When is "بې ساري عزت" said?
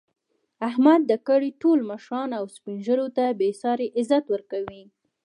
3.39-4.23